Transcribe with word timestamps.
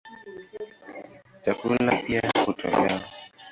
Chakula 1.43 1.91
pia 2.07 2.21
hutolewa. 2.45 3.01